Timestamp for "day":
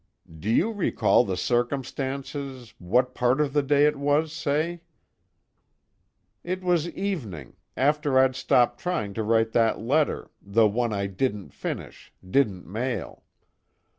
3.61-3.85